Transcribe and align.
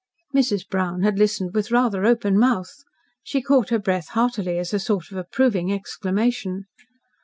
Mrs. 0.35 0.67
Brown 0.67 1.03
had 1.03 1.19
listened 1.19 1.53
with 1.53 1.69
rather 1.69 2.05
open 2.07 2.39
mouth. 2.39 2.73
She 3.21 3.39
caught 3.39 3.69
her 3.69 3.77
breath 3.77 4.07
heartily, 4.17 4.57
as 4.57 4.73
a 4.73 4.79
sort 4.79 5.11
of 5.11 5.17
approving 5.19 5.71
exclamation. 5.71 6.65